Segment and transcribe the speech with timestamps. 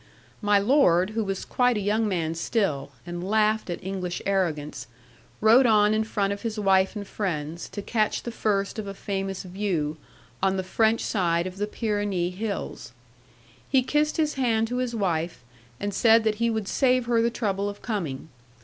[0.41, 4.87] 'My Lord, who was quite a young man still, and laughed at English arrogance,
[5.41, 8.95] rode on in front of his wife and friends, to catch the first of a
[8.95, 9.97] famous view,
[10.41, 12.93] on the French side of the Pyrenee hills.
[13.69, 15.43] He kissed his hand to his wife,
[15.79, 18.29] and said that he would save her the trouble of coming.